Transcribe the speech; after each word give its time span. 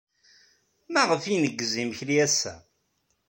Maɣef 0.93 1.23
ay 1.23 1.33
ineggez 1.35 1.73
imekli 1.81 2.15
ass-a? 2.25 2.53